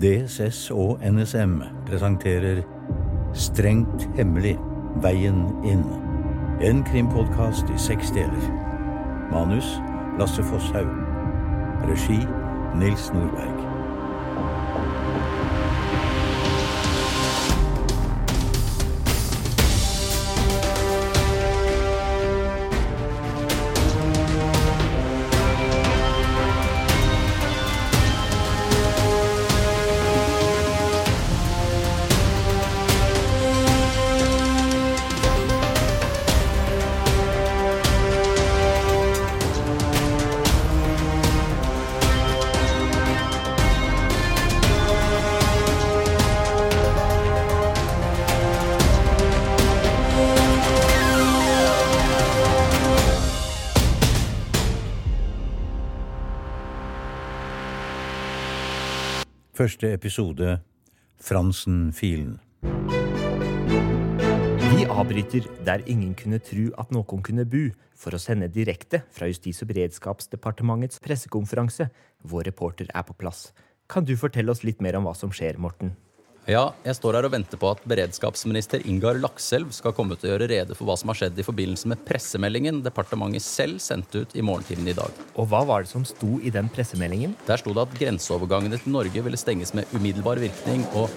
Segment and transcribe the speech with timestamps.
[0.00, 2.62] DSS og NSM presenterer
[3.32, 4.58] Strengt hemmelig
[5.04, 5.84] veien inn.
[6.60, 8.48] En krimpodkast i seks deler.
[9.32, 9.76] Manus
[10.20, 10.92] Lasse Fosshaug.
[11.88, 12.20] Regi
[12.76, 13.71] Nils Nordberg.
[59.52, 60.54] Første episode
[61.20, 62.38] Fransen-filen.
[64.72, 69.28] Vi avbryter der ingen kunne tru at noen kunne bu, for å sende direkte fra
[69.28, 71.90] Justis- og beredskapsdepartementets pressekonferanse.
[72.24, 73.50] Vår reporter er på plass.
[73.92, 75.92] Kan du fortelle oss litt mer om hva som skjer, Morten?
[76.50, 80.32] Ja, jeg står her og venter på at beredskapsminister Ingar Lakselv skal komme til å
[80.32, 84.32] gjøre rede for hva som har skjedd i forbindelse med pressemeldingen departementet selv sendte ut
[84.34, 85.20] i morgentimene i dag.
[85.38, 87.36] Og hva var det som sto i den pressemeldingen?
[87.46, 91.14] Der sto det at grenseovergangene til Norge ville stenges med umiddelbar virkning, og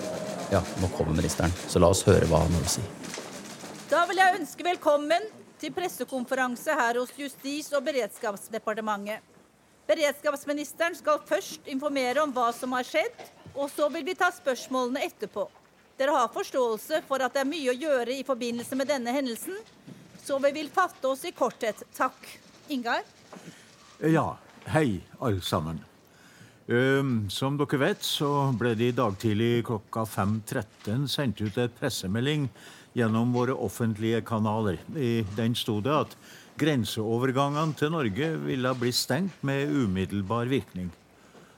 [0.53, 2.85] ja, nå kommer ministeren, så la oss høre hva han vil si.
[3.89, 5.25] Da vil jeg ønske velkommen
[5.57, 9.25] til pressekonferanse her hos Justis- og beredskapsdepartementet.
[9.89, 15.03] Beredskapsministeren skal først informere om hva som har skjedd, og så vil vi ta spørsmålene
[15.07, 15.47] etterpå.
[15.95, 19.55] Dere har forståelse for at det er mye å gjøre i forbindelse med denne hendelsen,
[20.25, 21.85] så vi vil fatte oss i korthet.
[21.95, 22.17] Takk.
[22.73, 23.03] Ingar?
[24.01, 24.35] Ja,
[24.73, 25.79] hei alle sammen.
[26.65, 31.75] Um, som dere vet, så ble det i dag tidlig klokka 5.13 sendt ut et
[31.77, 32.47] pressemelding
[32.97, 34.79] gjennom våre offentlige kanaler.
[34.97, 36.17] I den sto det at
[36.57, 40.89] grenseovergangene til Norge ville bli stengt med umiddelbar virkning.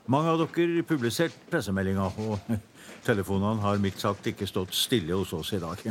[0.07, 2.39] Mange av dere publiserte pressemeldinga, og
[3.03, 5.83] telefonene har mildt sagt ikke stått stille hos oss i dag.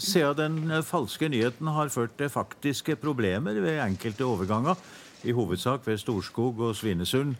[0.00, 4.80] Siden den falske nyheten har ført til faktiske problemer ved enkelte overganger,
[5.28, 7.36] i hovedsak ved Storskog og Svinesund,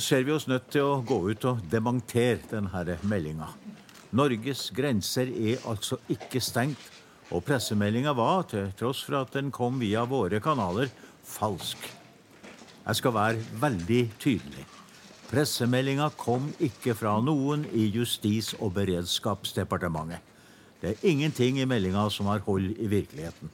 [0.00, 3.52] ser vi oss nødt til å gå ut og dementere denne meldinga.
[4.16, 6.88] Norges grenser er altså ikke stengt,
[7.32, 10.88] og pressemeldinga var, til tross for at den kom via våre kanaler,
[11.24, 12.00] falsk.
[12.82, 14.64] Jeg skal være veldig tydelig.
[15.30, 20.18] Pressemeldinga kom ikke fra noen i Justis- og beredskapsdepartementet.
[20.82, 23.52] Det er ingenting i meldinga som har hold i virkeligheten.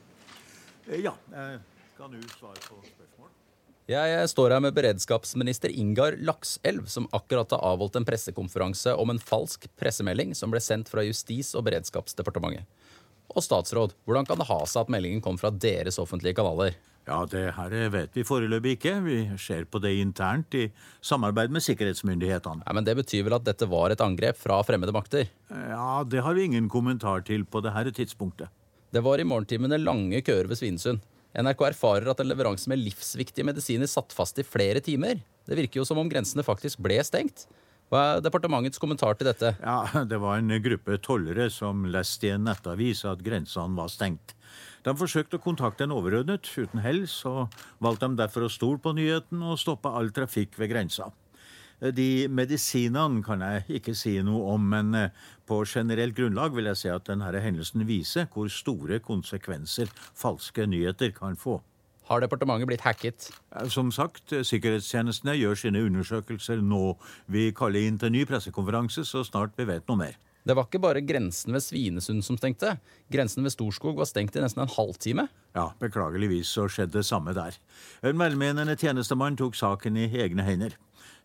[0.88, 1.60] Eh, ja, jeg
[1.98, 3.28] kan du svare på spørsmål?
[3.88, 9.20] Jeg står her med beredskapsminister Ingar Lakselv, som akkurat har avholdt en pressekonferanse om en
[9.20, 12.64] falsk pressemelding som ble sendt fra Justis- og beredskapsdepartementet.
[13.36, 16.80] Og statsråd, hvordan kan det ha seg at meldingen kom fra deres offentlige kanaler?
[17.08, 18.94] Ja, Det her vet vi foreløpig ikke.
[19.04, 20.66] Vi ser på det internt i
[21.00, 22.62] samarbeid med sikkerhetsmyndighetene.
[22.66, 25.28] Ja, men Det betyr vel at dette var et angrep fra fremmede makter?
[25.50, 28.48] Ja, Det har vi ingen kommentar til på dette tidspunktet.
[28.92, 31.00] Det var i morgentimene lange køer ved Svinesund.
[31.36, 35.20] NRK erfarer at en leveranse med livsviktige medisiner satt fast i flere timer.
[35.46, 37.46] Det virker jo som om grensene faktisk ble stengt.
[37.88, 39.54] Hva er departementets kommentar til dette?
[39.62, 44.34] Ja, Det var en gruppe tollere som leste i en nettavis at grensene var stengt.
[44.86, 47.48] De forsøkte å kontakte en overordnet, uten hell, så
[47.82, 51.10] valgte de derfor å stole på nyheten og stoppe all trafikk ved grensa.
[51.78, 55.12] De medisinene kan jeg ikke si noe om, men eh,
[55.46, 61.14] på generelt grunnlag vil jeg si at denne hendelsen viser hvor store konsekvenser falske nyheter
[61.14, 61.60] kan få.
[62.08, 63.28] Har departementet blitt hacket?
[63.54, 66.96] Eh, som sagt, sikkerhetstjenestene gjør sine undersøkelser nå.
[67.30, 70.18] Vi kaller inn til ny pressekonferanse så snart vi vet noe mer.
[70.46, 72.76] Det var ikke bare grensen ved Svinesund som stengte.
[73.12, 75.26] Grensen ved Storskog var stengt i nesten en halvtime.
[75.56, 77.58] Ja, beklageligvis så skjedde det samme der.
[78.06, 80.76] En velmenende tjenestemann tok saken i egne hender.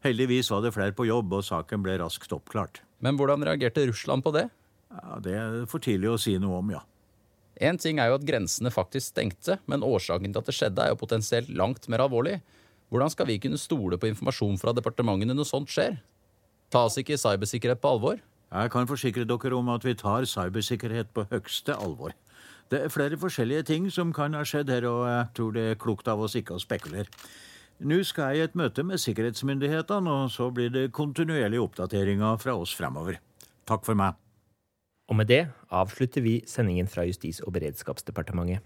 [0.03, 2.81] Heldigvis var det flere på jobb, og saken ble raskt oppklart.
[3.03, 4.49] Men hvordan reagerte Russland på det?
[4.91, 6.83] Ja, Det er for tidlig å si noe om, ja.
[7.61, 10.91] Én ting er jo at grensene faktisk stengte, men årsaken til at det skjedde, er
[10.91, 12.41] jo potensielt langt mer alvorlig.
[12.91, 15.99] Hvordan skal vi kunne stole på informasjon fra departementene når sånt skjer?
[16.73, 18.19] Tas ikke cybersikkerhet på alvor?
[18.53, 22.13] Jeg kan forsikre dere om at vi tar cybersikkerhet på høgste alvor.
[22.69, 25.79] Det er flere forskjellige ting som kan ha skjedd her, og jeg tror det er
[25.81, 27.09] klokt av oss ikke å spekulere.
[27.81, 32.53] Nå skal jeg i et møte med sikkerhetsmyndighetene, og så blir det kontinuerlige oppdateringer fra
[32.53, 33.17] oss fremover.
[33.65, 34.13] Takk for meg.
[35.09, 38.61] Og med det avslutter vi sendingen fra Justis- og beredskapsdepartementet.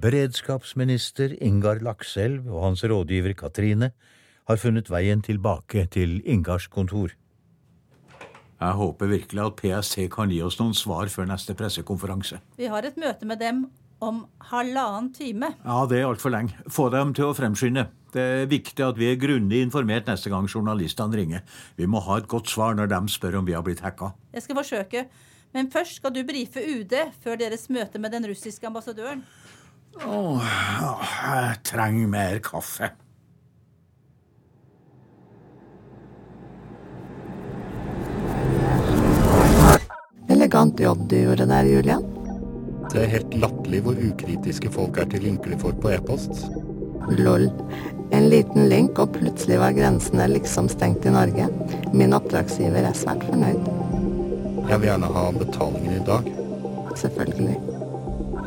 [0.00, 3.90] Beredskapsminister Ingar Lakselv og hans rådgiver Katrine
[4.50, 7.14] har funnet veien tilbake til Ingars kontor.
[8.60, 12.40] Jeg håper virkelig at PST kan gi oss noen svar før neste pressekonferanse.
[12.58, 13.62] Vi har et møte med dem
[14.04, 15.52] om halvannen time.
[15.62, 16.56] Ja, det er altfor lenge.
[16.68, 17.86] Få dem til å fremskynde.
[18.10, 21.44] Det er viktig at vi er grundig informert neste gang journalistene ringer.
[21.78, 24.10] Vi må ha et godt svar når de spør om vi har blitt hacka.
[24.34, 25.04] Jeg skal forsøke.
[25.54, 26.92] Men først skal du brife UD
[27.22, 29.22] før deres møte med den russiske ambassadøren.
[30.06, 30.50] Åh,
[31.24, 32.92] jeg trenger mer kaffe.
[40.60, 42.02] Elegant jobb du gjorde der, Julian.
[42.92, 46.42] Det er helt latterlig hvor ukritiske folk er til linker de får på e-post.
[47.16, 47.46] Lol.
[48.12, 51.46] En liten link, og plutselig var grensene liksom stengt i Norge.
[51.96, 53.72] Min oppdragsgiver er svært fornøyd.
[54.68, 56.28] Jeg vil gjerne ha betalingen i dag.
[57.06, 57.56] Selvfølgelig.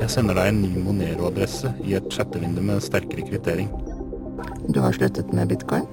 [0.04, 3.74] Jeg sender deg en ny Monero-adresse i et chattevindu med sterkere kvittering.
[4.70, 5.90] Du har sluttet med bitcoin?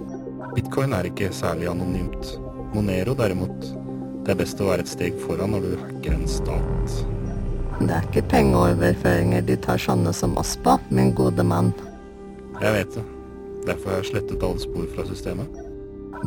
[0.52, 2.34] Bitcoin er ikke særlig anonymt.
[2.76, 3.72] Monero derimot,
[4.30, 6.92] det er best å være et steg foran når du hacker en stat.
[7.80, 11.72] Det er ikke pengeoverføringer de tar sånne som oss på, min gode mann.
[12.60, 13.02] Jeg vet det.
[13.66, 15.58] Derfor har jeg slettet alle spor fra systemet.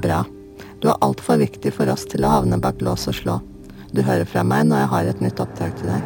[0.04, 0.20] Bra.
[0.84, 3.38] Du er altfor viktig for oss til å havne bak lås og slå.
[3.96, 6.04] Du hører fra meg når jeg har et nytt oppdrag til deg.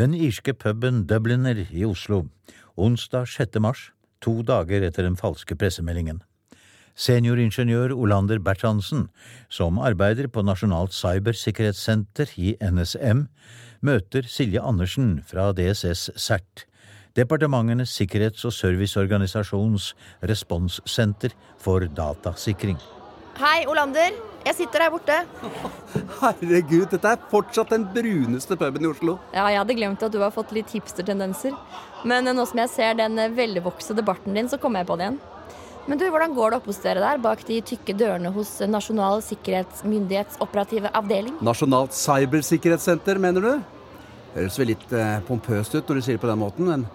[0.00, 2.24] Den irske puben Dubliner i Oslo,
[2.80, 3.60] onsdag 6.
[3.60, 3.90] mars,
[4.24, 6.24] to dager etter den falske pressemeldingen.
[6.94, 9.06] Senioringeniør Olander Bertrandsen,
[9.48, 13.26] som arbeider på Nasjonalt cybersikkerhetssenter i NSM,
[13.80, 16.66] møter Silje Andersen fra DSS CERT,
[17.16, 19.92] Departementenes sikkerhets- og serviceorganisasjons
[20.28, 22.78] responssenter for datasikring.
[23.40, 24.12] Hei, Olander.
[24.42, 25.16] Jeg sitter her borte.
[26.20, 29.16] Herregud, dette er fortsatt den bruneste puben i Oslo.
[29.32, 31.54] Ja, jeg hadde glemt at du har fått litt hipstertendenser.
[32.08, 35.20] Men nå som jeg ser den velvoksede barten din, så kommer jeg på det igjen.
[35.90, 39.18] Men du, hvordan går det oppe hos dere der, bak de tykke dørene hos Nasjonal
[39.26, 41.40] sikkerhetsmyndighets operative avdeling?
[41.42, 43.52] Nasjonalt cybersikkerhetssenter, mener du?
[44.36, 46.86] Høres vel litt eh, pompøst ut når du sier det på den måten, men,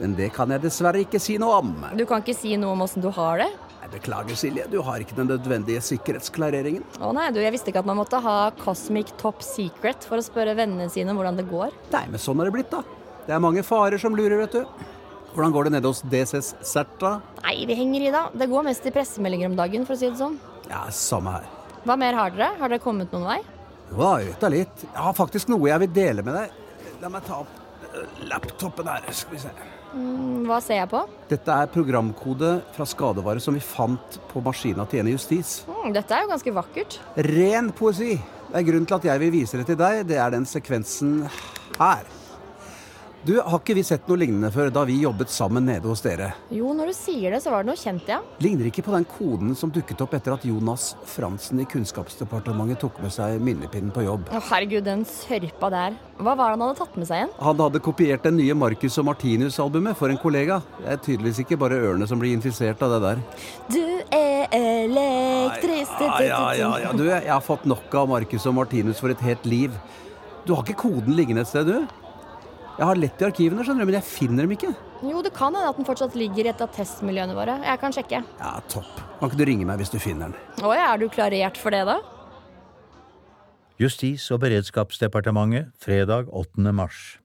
[0.00, 1.70] men det kan jeg dessverre ikke si noe om.
[1.94, 3.48] Du kan ikke si noe om åssen du har det?
[3.78, 6.82] Jeg beklager, Silje, du har ikke den nødvendige sikkerhetsklareringen.
[6.98, 10.26] Å nei, du, jeg visste ikke at man måtte ha Cosmic Top Secret for å
[10.26, 11.78] spørre vennene sine hvordan det går.
[11.94, 12.82] Nei, men sånn er det blitt, da.
[13.24, 14.88] Det er mange farer som lurer, vet du.
[15.34, 17.18] Hvordan går det nede hos DCS Serta?
[17.44, 18.24] Nei, vi henger i, da.
[18.34, 20.38] Det går mest i pressemeldinger om dagen, for å si det sånn.
[20.70, 21.48] Ja, samme her.
[21.84, 22.52] Hva mer har dere?
[22.58, 23.38] Har dere kommet noen vei?
[23.90, 24.84] Jo da, jeg vet da litt.
[24.88, 26.56] Jeg har faktisk noe jeg vil dele med deg.
[27.02, 29.52] La meg ta opp eh, laptopen her, skal vi se.
[29.94, 31.00] Mm, hva ser jeg på?
[31.30, 35.62] Dette er programkode fra skadevare som vi fant på maskina til en i justis.
[35.68, 36.98] Mm, dette er jo ganske vakkert.
[37.30, 38.18] Ren poesi.
[38.48, 40.04] Det er grunnen til at jeg vil vise det til deg.
[40.08, 41.20] Det er den sekvensen
[41.78, 42.04] her.
[43.26, 46.30] Du, Har ikke vi sett noe lignende før da vi jobbet sammen nede hos dere?
[46.54, 48.20] Jo, når du sier det, så var det noe kjent, ja.
[48.44, 53.00] Ligner ikke på den koden som dukket opp etter at Jonas Fransen i Kunnskapsdepartementet tok
[53.02, 54.30] med seg minnepinnen på jobb.
[54.30, 55.98] Å, herregud, den sørpa der.
[56.22, 57.34] Hva var det han hadde tatt med seg igjen?
[57.42, 60.62] Han hadde kopiert det nye Marcus og Martinus-albumet for en kollega.
[60.78, 63.22] Det er tydeligvis ikke bare ørene som blir infisert av det der.
[63.74, 63.82] Du
[64.14, 66.94] er elektrisk Ja, ja, ja, ja.
[66.94, 69.74] Du, jeg har fått nok av Marcus og Martinus for et helt liv.
[70.46, 72.06] Du har ikke koden liggende et sted, du?
[72.78, 74.68] Jeg har lett i arkivene, skjønner du, men jeg finner dem ikke.
[75.02, 77.56] Jo, det kan hende at den fortsatt ligger i et av testmiljøene våre.
[77.66, 78.20] Jeg kan sjekke.
[78.38, 79.00] Ja, topp.
[79.18, 80.62] Kan ikke du ringe meg hvis du finner den?
[80.62, 81.96] Å ja, er du klarert for det, da?
[83.82, 86.70] Justis- og beredskapsdepartementet fredag 8.
[86.74, 87.16] mars.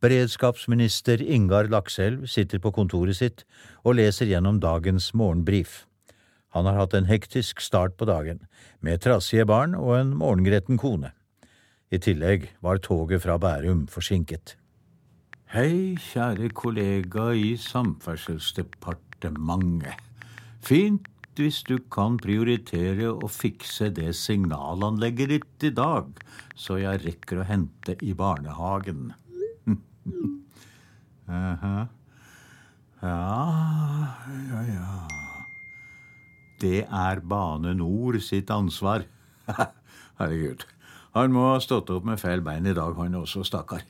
[0.00, 3.44] Beredskapsminister Ingar Lakselv sitter på kontoret sitt
[3.82, 5.82] og leser gjennom dagens morgenbrif.
[6.56, 8.40] Han har hatt en hektisk start på dagen,
[8.80, 11.12] med trassige barn og en morgengretten kone.
[11.92, 14.56] I tillegg var toget fra Bærum forsinket.
[15.48, 19.96] Hei, kjære kollega i Samferdselsdepartementet.
[20.60, 21.08] Fint
[21.40, 26.04] hvis du kan prioritere å fikse det signalanlegget ditt i dag,
[26.52, 29.16] så jeg rekker å hente i barnehagen.
[31.40, 31.88] Aha.
[33.00, 33.40] Ja,
[34.52, 35.08] ja, ja.
[36.60, 39.08] Det er Bane Nor sitt ansvar.
[40.20, 40.68] Herregud.
[41.16, 43.80] Han må ha stått opp med feil bein i dag, han også, stakkar.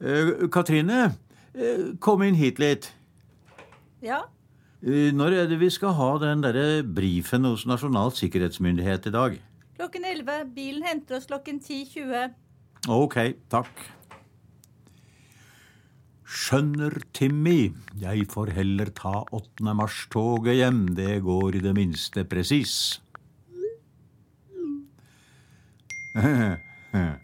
[0.00, 1.16] Eh, Katrine,
[1.54, 2.92] eh, kom inn hit litt.
[4.02, 4.24] Ja,
[4.86, 9.38] Eh, Når er det vi skal ha den derre brifen hos Nasjonal sikkerhetsmyndighet i dag?
[9.78, 10.44] klokken 11.
[10.54, 12.34] Bilen henter oss klokken 10.20.
[12.88, 13.16] Ok,
[13.48, 13.72] takk.
[16.24, 19.72] Skjønner, Timmy, jeg får heller ta 8.
[19.74, 23.00] mars-toget hjem, det går i det minste presis.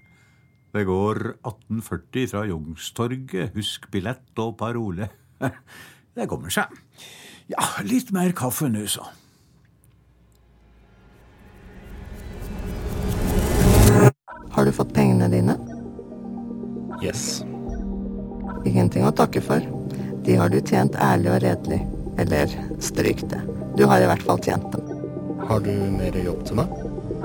[0.70, 3.54] Det går 1840 fra Youngstorget.
[3.56, 5.08] Husk billett og parole.
[6.14, 6.70] Det kommer seg.
[7.50, 9.02] Ja, litt mer kaffe nå, så.
[14.50, 15.56] Har du fått pengene dine?
[17.02, 17.42] Yes.
[18.66, 19.64] Ingenting å takke for.
[20.26, 21.80] De har du tjent ærlig og redelig.
[22.20, 23.40] Eller stryk det.
[23.78, 24.86] Du har i hvert fall tjent dem.
[25.48, 26.74] Har du mer jobb til meg?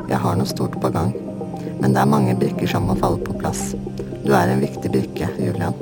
[0.09, 1.11] Jeg har noe stort på gang.
[1.81, 3.73] Men det er mange brikker som må falle på plass.
[4.25, 5.75] Du er en viktig brikke, Julian.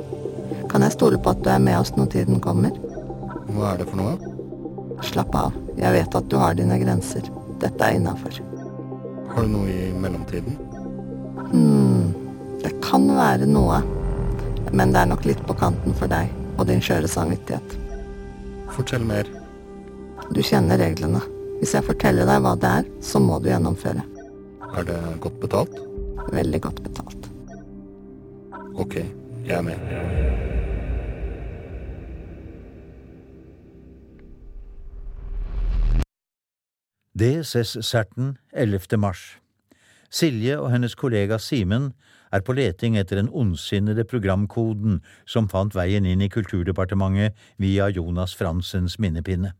[0.70, 2.74] Kan jeg stole på at du er med oss når tiden kommer?
[3.54, 4.16] Hva er det for noe?
[5.06, 5.54] Slapp av.
[5.78, 7.28] Jeg vet at du har dine grenser.
[7.62, 8.40] Dette er innafor.
[9.34, 10.58] Har du noe i mellomtiden?
[11.52, 12.10] Hmm,
[12.62, 13.80] det kan være noe.
[14.72, 17.78] Men det er nok litt på kanten for deg og din skjøre samvittighet.
[18.74, 19.28] Fortell mer.
[20.34, 21.22] Du kjenner reglene.
[21.60, 24.02] Hvis jeg forteller deg hva det er, så må du gjennomføre.
[24.74, 25.83] Er det godt betalt?
[26.32, 27.30] Veldig godt betalt.
[28.74, 28.94] Ok,
[29.46, 29.76] jeg er med.
[37.14, 38.98] DSS Serten 11.
[38.98, 39.38] mars.
[40.10, 41.92] Silje og hennes kollega Simen
[42.32, 48.34] er på leting etter den ondsinnede programkoden som fant veien inn i Kulturdepartementet via Jonas
[48.34, 49.52] Fransens minnepinne.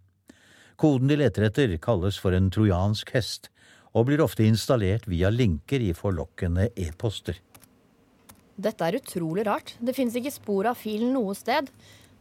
[0.76, 3.50] Koden de leter etter, kalles for en trojansk hest,
[3.94, 7.38] og blir ofte installert via linker i forlokkende e-poster.
[8.54, 9.74] Dette er utrolig rart.
[9.82, 11.70] Det fins ikke spor av filen noe sted.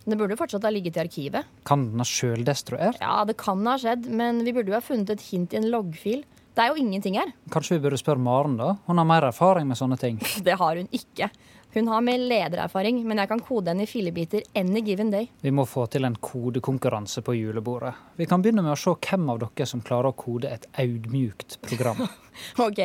[0.04, 1.50] Det burde fortsatt ha ligget i arkivet.
[1.68, 3.00] Kan den ha sjøldestruert?
[3.02, 5.70] Ja, det kan ha skjedd, men vi burde jo ha funnet et hint i en
[5.72, 6.26] loggfil.
[6.54, 7.32] Det er jo ingenting her.
[7.54, 8.74] Kanskje vi burde spørre Maren, da?
[8.86, 10.20] Hun har mer erfaring med sånne ting.
[10.46, 11.30] Det har hun ikke.
[11.74, 15.26] Hun har mer ledererfaring, men jeg kan kode henne i fillebiter any given day.
[15.42, 17.96] Vi må få til en kodekonkurranse på julebordet.
[18.20, 21.58] Vi kan begynne med å se hvem av dere som klarer å kode et audmjukt
[21.66, 22.04] program.
[22.68, 22.82] ok,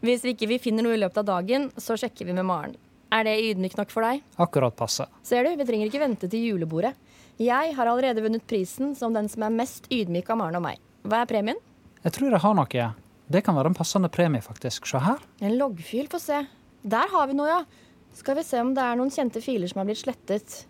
[0.00, 2.78] hvis vi ikke vi finner noe i løpet av dagen, så sjekker vi med Maren.
[3.12, 4.22] Er det ydmykt nok for deg?
[4.40, 5.04] Akkurat passe.
[5.26, 6.94] Ser du, vi trenger ikke vente til julebordet.
[7.40, 10.80] Jeg har allerede vunnet prisen som den som er mest ydmyk av Maren og meg.
[11.04, 11.60] Hva er premien?
[12.00, 12.88] Jeg tror jeg har noe.
[13.30, 14.88] Det kan være en passende premie, faktisk.
[14.88, 15.20] Se her.
[15.44, 16.40] En loggfil, få se.
[16.88, 17.88] Der har vi noe, ja.
[18.16, 20.64] Skal vi se om det er noen kjente filer som har blitt slettet.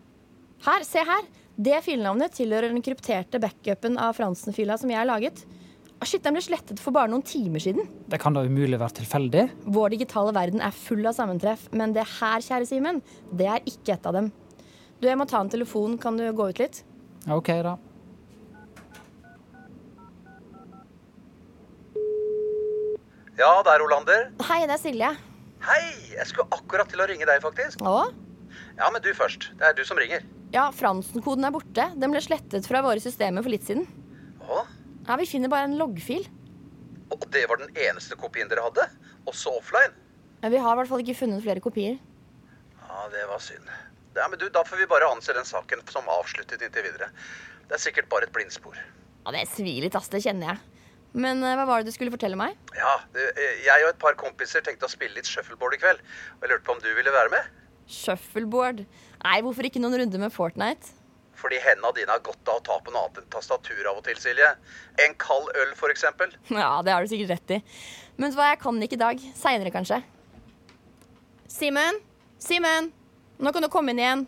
[0.66, 1.28] Her, se her!
[1.60, 5.42] Det filnavnet tilhører den krypterte backupen av Fransen-fila som jeg har laget.
[6.00, 7.84] Shit, Den ble slettet for bare noen timer siden.
[8.08, 9.42] Det kan da umulig være tilfeldig?
[9.68, 13.02] Vår digitale verden er full av sammentreff, men det her, kjære Simen,
[13.36, 14.30] det er ikke et av dem.
[15.00, 15.98] Du, jeg må ta en telefon.
[16.00, 16.82] Kan du gå ut litt?
[17.28, 17.76] OK, da.
[23.40, 24.26] Ja, det er Olander.
[24.48, 25.10] Hei, det er Silje.
[25.64, 25.92] Hei!
[26.14, 27.82] Jeg skulle akkurat til å ringe deg, faktisk.
[27.84, 28.10] Å?
[28.78, 29.50] Ja, men du først.
[29.60, 30.24] Det er du som ringer.
[30.54, 31.90] Ja, Fransen-koden er borte.
[32.00, 33.84] Den ble slettet fra våre systemer for litt siden.
[34.42, 34.62] Å?
[35.06, 36.24] Ja, Vi finner bare en loggfil.
[37.10, 38.86] Og det var den eneste kopien dere hadde?
[39.28, 39.94] Også offline?
[40.40, 41.98] Ja, vi har i hvert fall ikke funnet flere kopier.
[42.80, 43.68] Ja, det var synd.
[44.16, 47.10] Ja, men du, Da får vi bare anse den saken som avsluttet inntil videre.
[47.68, 48.78] Det er sikkert bare et blindspor.
[49.26, 50.08] Ja, Det svir litt, ass.
[50.10, 50.79] Det kjenner jeg.
[51.12, 52.54] Men eh, hva var det du skulle fortelle meg?
[52.76, 56.02] Ja, du, eh, Jeg og et par kompiser tenkte å spille litt shuffleboard i kveld.
[56.38, 57.48] Og jeg lurte på om du ville være med?
[57.90, 58.84] Shuffleboard?
[59.24, 60.94] Nei, hvorfor ikke noen runder med Fortnite?
[61.40, 64.04] Fordi hendene dine har godt av å ta på noe annet enn tastatur av og
[64.04, 64.52] til, Silje.
[65.00, 66.34] En kald øl, for eksempel.
[66.52, 67.60] Ja, det har du sikkert rett i.
[68.20, 69.24] Men hva, jeg kan ikke i dag.
[69.38, 70.02] Seinere, kanskje.
[71.50, 71.98] Simen?
[72.40, 72.92] Simen!
[73.40, 74.26] Nå kan du komme inn igjen.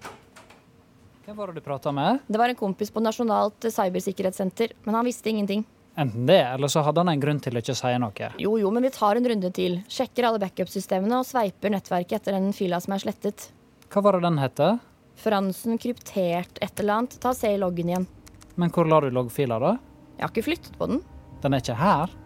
[1.27, 2.25] Hvem var det du prata med?
[2.27, 5.63] Det var en kompis på Nasjonalt cybersikkerhetssenter, men han visste ingenting.
[5.97, 8.29] Enten det, eller så hadde han en grunn til å ikke si noe.
[8.41, 9.77] Jo, jo, men vi tar en runde til.
[9.93, 13.51] Sjekker alle backup-systemene og sveiper nettverket etter den fila som er slettet.
[13.93, 14.79] Hva var det den heter?
[15.21, 17.19] Fransen kryptert et eller annet.
[17.21, 18.09] Ta og se i loggen igjen.
[18.57, 19.75] Men hvor la du loggfila, da?
[20.17, 21.05] Jeg har ikke flyttet på den.
[21.45, 22.17] Den er ikke her?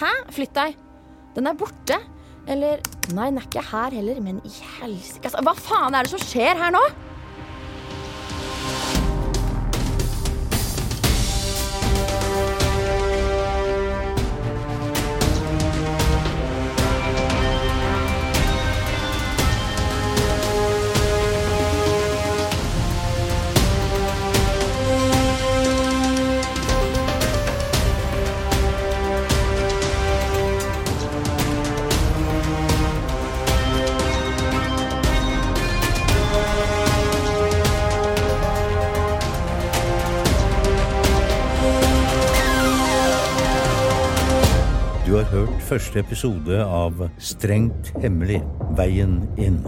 [0.00, 0.10] Hæ?
[0.34, 0.76] Flytt deg.
[1.36, 2.00] Den er borte.
[2.50, 2.82] Eller
[3.14, 6.20] Nei, den er ikke her heller, men i helsike altså, Hva faen er det som
[6.20, 6.82] skjer her nå?
[45.14, 48.40] Du har hørt første episode av Strengt hemmelig
[48.74, 49.60] veien inn.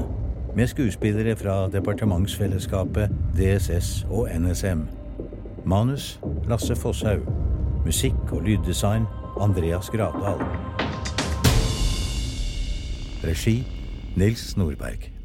[0.58, 4.82] Med skuespillere fra departementsfellesskapet DSS og NSM.
[5.62, 6.16] Manus
[6.50, 7.30] Lasse Fosshaug.
[7.86, 9.06] Musikk og lyddesign
[9.38, 10.42] Andreas Gravdal.
[13.22, 13.60] Regi
[14.16, 15.15] Nils Nordberg.